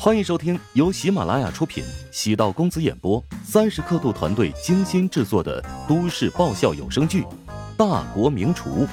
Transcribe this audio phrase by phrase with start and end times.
[0.00, 7.22] 欢迎收听由喜马拉雅出品、喜道公子演播、三十刻度团队精心制作的都市爆笑有声剧
[7.76, 8.86] 《大国名厨》，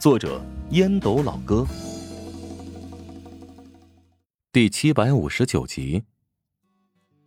[0.00, 0.40] 作者
[0.70, 1.66] 烟斗老哥，
[4.52, 6.04] 第七百五十九集。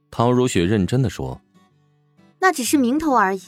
[0.10, 1.42] 陶如雪认真的说
[2.40, 3.42] ：“那只是名头而已，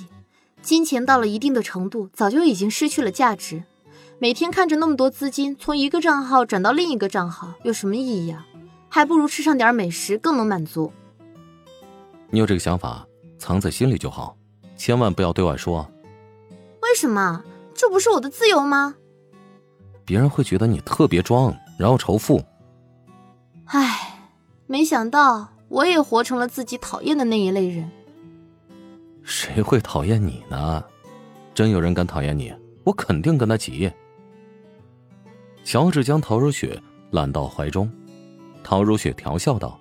[0.61, 3.63] 金钱到了一定的程度，早就已经失去了价值。
[4.19, 8.47] 每天看着那么多资金从一个账号转到另一个账号，有什么意义啊？”
[8.93, 10.91] 还不如吃上点美食更能满足。
[12.29, 13.07] 你有这个想法，
[13.39, 14.35] 藏在心里就好，
[14.75, 15.89] 千万不要对外说。
[16.81, 17.41] 为什么？
[17.73, 18.95] 这不是我的自由吗？
[20.03, 22.43] 别人会觉得你特别装，然后仇富。
[23.67, 24.19] 唉，
[24.67, 27.89] 没想到我也活成了自己讨厌的那一类人。
[29.23, 30.83] 谁会讨厌你呢？
[31.53, 32.53] 真有人敢讨厌你，
[32.83, 33.89] 我肯定跟他急。
[35.63, 36.77] 乔治将陶如雪
[37.11, 37.89] 揽到怀中。
[38.63, 39.79] 陶如雪调笑道：“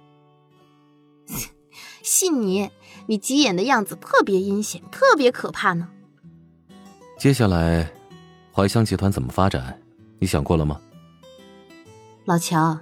[2.02, 2.70] 信你，
[3.06, 5.88] 你急眼的样子特别阴险，特别可怕呢。”
[7.18, 7.92] 接下来，
[8.54, 9.80] 怀香集团怎么发展？
[10.18, 10.80] 你想过了吗？
[12.24, 12.78] 老乔，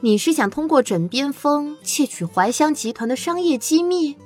[0.00, 4.16] 你是想通过枕边风窃取怀香集团的商业机密？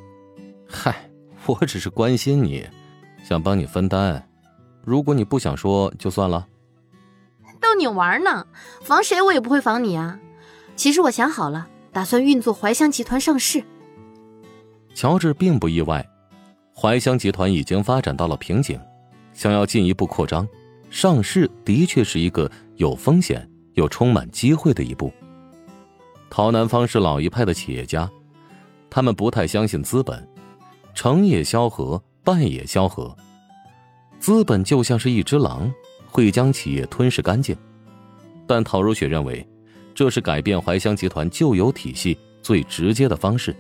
[0.69, 1.11] 嗨，
[1.47, 2.67] 我只是关心你，
[3.23, 4.29] 想帮你分担。
[4.85, 6.49] 如果你不想说，就算了。
[7.61, 8.47] 逗你玩呢，
[8.83, 10.19] 防谁我也不会防你啊。
[10.75, 13.63] 其实我想好了，打算运作怀乡集团上市。
[14.95, 16.07] 乔治并不意外，
[16.75, 18.81] 怀乡集团已经发展到了瓶颈，
[19.33, 20.47] 想要进一步扩张，
[20.91, 25.13] 上市的确是一个有风险又充满机会的一步。
[26.29, 28.11] 陶南方是老一派的企业家，
[28.91, 30.27] 他们不太相信资本，
[30.95, 33.15] 成也萧何，败也萧何。
[34.19, 35.73] 资本就像是一只狼，
[36.07, 37.57] 会将企业吞噬干净，
[38.47, 39.47] 但陶如雪认为。
[39.95, 43.55] 这是改变怀香集团旧有体系最直接的方式。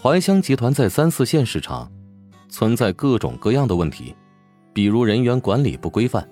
[0.00, 1.90] 怀香集团在三四线市场
[2.48, 4.14] 存在各种各样的问题，
[4.72, 6.26] 比如人员管理不规范、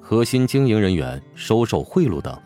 [0.00, 2.36] 核心经营人员收受贿赂等，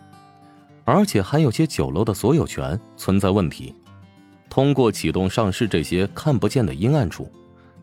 [0.84, 3.74] 而且还有些酒楼的所有权存在问题。
[4.48, 7.30] 通过启动上市，这些看不见的阴暗处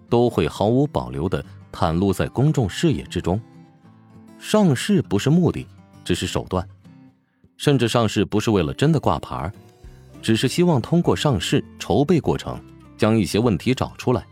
[0.08, 3.40] 都会毫无保留的袒露在公众视野之中。
[4.38, 5.68] 上市不是目的，
[6.04, 6.68] 只是手段。
[7.60, 9.52] 甚至上市不是为了真的挂牌，
[10.22, 12.58] 只是希望通过上市筹备过程，
[12.98, 14.26] 将一些问题找出来。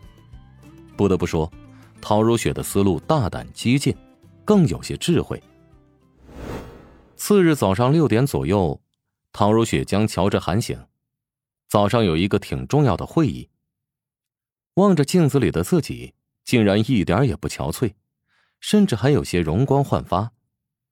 [0.96, 1.52] 不得不说，
[2.00, 3.94] 陶如雪的思路大胆激进，
[4.46, 5.40] 更有些智慧。
[7.16, 8.80] 次日早上六点左右，
[9.30, 10.82] 陶如雪将乔治喊醒。
[11.68, 13.50] 早上有一个挺重要的会议。
[14.76, 16.14] 望着镜子里的自己，
[16.46, 17.92] 竟然一点也不憔悴，
[18.58, 20.32] 甚至还有些容光焕发，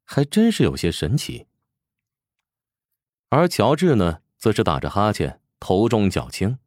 [0.04, 1.46] 还真是有些神奇。
[3.36, 6.58] 而乔治呢，则是打着哈欠，头重脚轻。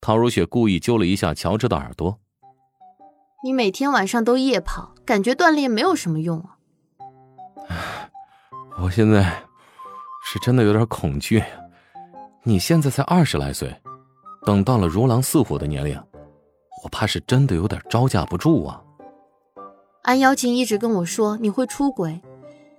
[0.00, 2.18] 陶如雪故意揪了一下乔治的耳朵
[3.44, 6.56] ：“你每天晚上都夜跑，感觉锻炼没有什么用啊。”
[8.80, 9.44] 我现在
[10.24, 11.44] 是真的有点恐惧。
[12.42, 13.72] 你现在才二十来岁，
[14.46, 16.02] 等到了如狼似虎的年龄，
[16.82, 18.82] 我怕是真的有点招架不住啊。
[20.02, 22.22] 安妖精一直跟我说你会出轨，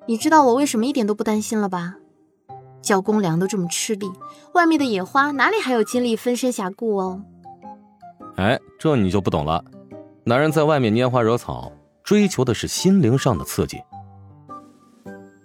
[0.07, 1.95] 你知道我为什么一点都不担心了吧？
[2.83, 4.11] 交公粮都这么吃力，
[4.53, 7.23] 外面的野花哪里还有精力分身峡谷哦？
[8.35, 9.63] 哎，这你就不懂了。
[10.25, 11.71] 男人在外面拈花惹草，
[12.03, 13.81] 追求的是心灵上的刺激。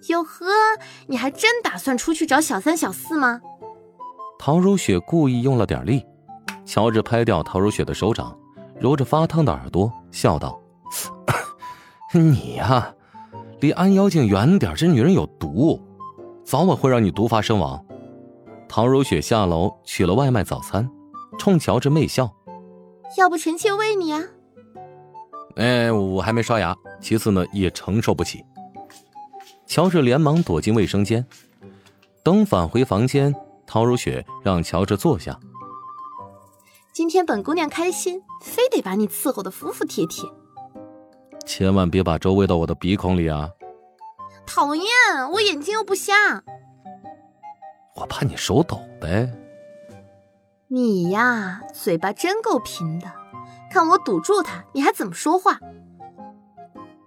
[0.09, 0.47] 哟呵，
[1.07, 3.41] 你还真打算出去找小三小四吗？
[4.39, 6.05] 陶如雪故意用了点力，
[6.65, 8.37] 乔治拍掉陶如雪的手掌，
[8.81, 10.61] 揉着发烫的耳朵，笑道
[12.15, 12.95] ：“你呀，
[13.61, 15.81] 离安妖精远点，这女人有毒。”
[16.49, 17.85] 早晚会让你毒发身亡。
[18.71, 20.89] 唐如雪下楼取了外卖早餐，
[21.39, 22.35] 冲乔治媚笑
[23.19, 24.25] ：“要不臣妾喂你啊？”
[25.57, 26.75] 哎，我还没刷牙。
[27.03, 28.43] 其次呢，也承受不起。
[29.67, 31.23] 乔治连忙躲进卫生间。
[32.23, 33.35] 等返回房间，
[33.67, 35.39] 陶如雪让乔治坐下。
[36.95, 40.27] 今天本姑娘开心，非得把你伺候的服服帖帖。
[41.45, 43.51] 千万别把粥喂到我的鼻孔里啊！
[44.49, 44.85] 讨厌，
[45.33, 46.43] 我眼睛又不瞎。
[47.95, 49.31] 我怕你手抖呗。
[50.69, 53.13] 你呀，嘴巴真够贫的，
[53.71, 55.61] 看我堵住他，你还怎么说话？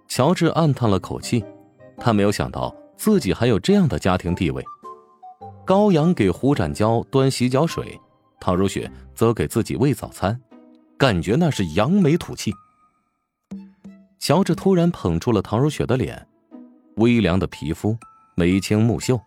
[0.06, 1.44] 乔治暗叹了口气，
[1.98, 4.64] 他没有想到自己还有这样的家庭地位。
[5.64, 8.00] 高阳给胡展娇端洗脚水，
[8.40, 10.40] 陶如雪则给自己喂早餐，
[10.96, 12.52] 感觉那是扬眉吐气。
[14.20, 16.28] 乔治突然捧住了陶如雪的脸。
[16.96, 17.96] 微凉的皮肤，
[18.34, 19.20] 眉清目秀，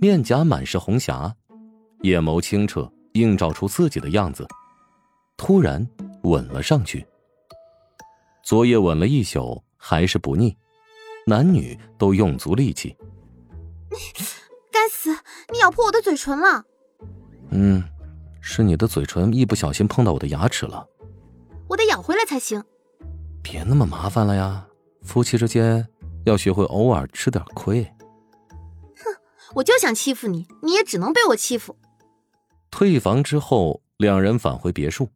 [0.00, 1.34] 面颊满是红霞，
[2.02, 4.46] 眼眸清澈，映照出自己的样子。
[5.36, 5.86] 突然
[6.22, 7.06] 吻了上去。
[8.42, 10.56] 昨夜吻了一宿，还是不腻，
[11.26, 12.96] 男女都用足力气。
[14.70, 15.10] 该死，
[15.52, 16.64] 你咬破我的嘴唇了。
[17.50, 17.82] 嗯，
[18.40, 20.86] 是你的嘴唇一不小心碰到我的牙齿了。
[21.68, 22.62] 我得咬回来才行。
[23.42, 24.66] 别那么麻烦了呀，
[25.02, 25.86] 夫妻之间
[26.30, 27.82] 要学会偶尔吃点亏。
[27.82, 29.04] 哼，
[29.56, 31.76] 我就想欺负你，你也只能被我欺负。
[32.70, 35.08] 退房之后，两人返回别墅。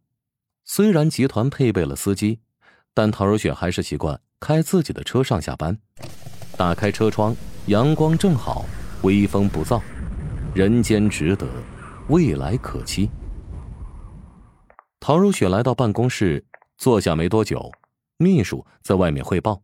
[0.65, 2.41] 虽然集团配备了司机，
[2.93, 5.79] 但陶如雪还是习惯开自己的车上下班。
[6.57, 8.65] 打开车窗，阳光正好，
[9.03, 9.81] 微风不燥，
[10.53, 11.47] 人间值得，
[12.09, 13.09] 未来可期。
[14.99, 16.45] 陶如雪来到办公室，
[16.77, 17.71] 坐下没多久，
[18.17, 19.63] 秘书在外面汇报：“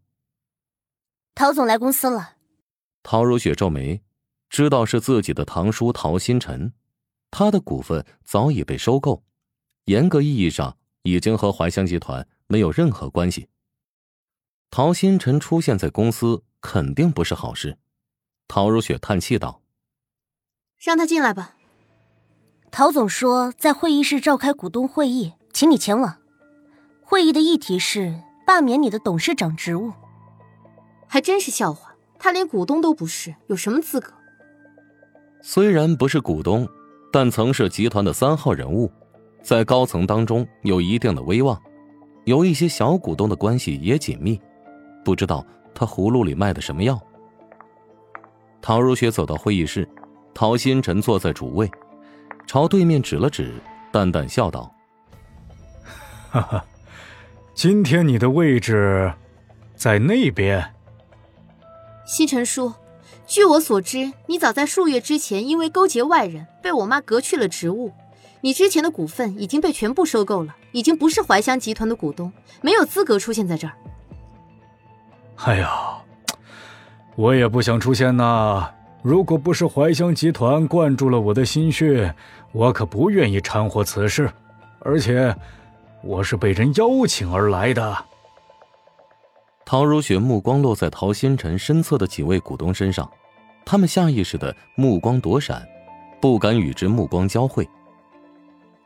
[1.35, 2.37] 陶总来公司了。”
[3.03, 4.03] 陶如雪皱眉，
[4.49, 6.73] 知道是自己的堂叔陶新辰，
[7.31, 9.23] 他的股份早已被收购，
[9.85, 10.77] 严格意义上。
[11.03, 13.49] 已经和怀香集团没有任何关系。
[14.71, 17.79] 陶新辰出现在公司肯定不是好事。
[18.47, 19.63] 陶如雪叹气道
[20.79, 21.57] ：“让他进来吧。”
[22.71, 26.19] 陶总说在会议室召开股东会议，请你前往。
[27.03, 29.93] 会议的议题是罢免你的董事长职务。
[31.13, 34.13] 还真是笑话，他连股东都不是，有什么资格？
[35.43, 36.69] 虽然不是股东，
[37.13, 38.89] 但曾是集团的三号人物。
[39.43, 41.61] 在高层当中有一定的威望，
[42.27, 44.41] 有一些小股东的关系也紧密，
[45.05, 46.97] 不知道他葫芦里卖的什么药。
[48.63, 49.89] 陶如雪走到会议室，
[50.33, 51.69] 陶新辰坐在主位，
[52.47, 53.53] 朝对面指了指，
[53.91, 54.73] 淡淡笑道
[56.31, 56.65] ：“哈哈，
[57.53, 59.13] 今天你的位置
[59.75, 60.65] 在那边。”
[62.11, 62.73] 星辰叔，
[63.25, 67.93] 据我所知，你早在数月之前因为勾结外人，被我妈革去了职务。
[68.41, 73.75] 你之前的股份已经被全部收购了，已经不是怀香集团的股东，没有资格出现在这儿。
[75.37, 75.71] 哎呀，
[77.15, 78.69] 我也不想出现呐！
[79.03, 82.13] 如果不是怀香集团灌注了我的心血，
[82.51, 84.29] 我可不愿意掺和此事。
[84.81, 85.33] 而且，
[86.03, 87.97] 我是被人邀请而来的。
[89.71, 93.09] 陶如雪目光落在陶新辰身侧的几位股东身上，
[93.65, 95.65] 他们下意识的目光躲闪，
[96.21, 97.69] 不敢与之目光交汇。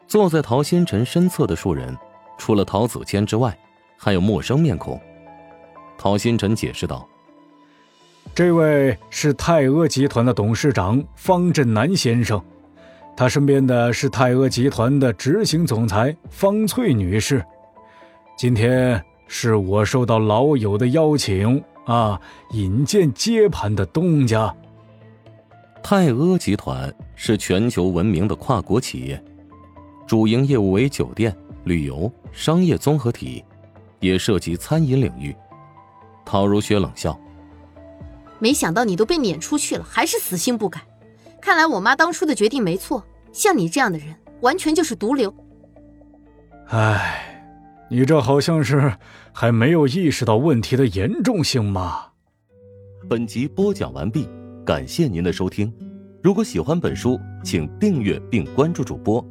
[0.06, 1.96] 坐在陶新辰身侧的数人，
[2.36, 3.58] 除了陶子谦之外，
[3.96, 5.00] 还有陌生面孔。
[5.96, 7.08] 陶新辰解释道
[8.36, 12.38] ：“这位是泰阿集团的董事长方振南先生，
[13.16, 17.42] 他身边的是泰阿集团的执行总裁方翠女士。
[18.36, 24.54] 今天是我受到老友的邀请啊，引荐接盘的东家。
[25.82, 29.22] 泰阿集团是全球闻名的跨国企业。”
[30.06, 31.34] 主营业务为酒店、
[31.64, 33.42] 旅游、商业综合体，
[34.00, 35.34] 也涉及餐饮领域。
[36.26, 37.18] 陶如雪冷笑
[38.38, 40.82] ：“没想到你都被撵出去了，还是死性不改。
[41.40, 45.34] 看来我妈当初的决定没错，像你这样的人，完全就是毒瘤。”
[46.68, 47.33] 哎，
[47.90, 48.92] 你这好像是
[49.32, 52.06] 还没有意识到问题的严重性嘛。
[53.08, 54.26] 本集播讲完毕，
[54.64, 55.72] 感谢您的收听。
[56.22, 59.24] 如果喜欢本书，请订阅并关注主播。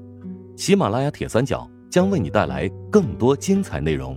[0.55, 4.15] 喜马拉雅铁三角将为你带来更多精彩内容。